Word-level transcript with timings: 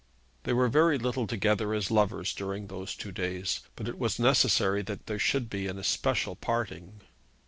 They 0.45 0.53
were 0.53 0.67
very 0.67 0.97
little 0.97 1.27
together 1.27 1.75
as 1.75 1.91
lovers 1.91 2.33
during 2.33 2.65
those 2.65 2.95
two 2.95 3.11
days, 3.11 3.59
but 3.75 3.87
it 3.87 3.99
was 3.99 4.17
necessary 4.17 4.81
that 4.81 5.05
there 5.05 5.19
should 5.19 5.47
be 5.47 5.67
an 5.67 5.77
especial 5.77 6.35
parting. 6.35 7.01